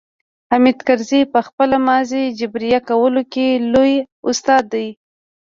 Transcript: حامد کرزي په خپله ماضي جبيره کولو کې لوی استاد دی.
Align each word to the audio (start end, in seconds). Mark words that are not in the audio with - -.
حامد 0.51 0.77
کرزي 0.87 1.21
په 1.33 1.39
خپله 1.47 1.77
ماضي 1.87 2.23
جبيره 2.39 2.79
کولو 2.89 3.21
کې 3.33 3.47
لوی 3.73 3.93
استاد 4.29 4.63
دی. 4.73 4.87